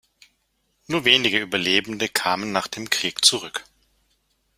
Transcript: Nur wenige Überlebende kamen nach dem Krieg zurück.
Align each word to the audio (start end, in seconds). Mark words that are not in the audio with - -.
Nur 0.87 1.05
wenige 1.05 1.37
Überlebende 1.39 2.09
kamen 2.09 2.51
nach 2.51 2.67
dem 2.67 2.89
Krieg 2.89 3.23
zurück. 3.23 3.63